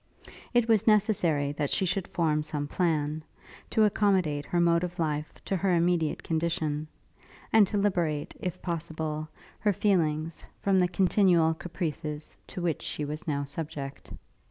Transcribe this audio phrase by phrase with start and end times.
[0.51, 3.23] It was necessary that she should form some plan,
[3.69, 6.87] to accommodate her mode of life to her immediate condition;
[7.53, 9.29] and to liberate, if possible,
[9.59, 14.09] her feelings, from the continual caprices to which she was now subject.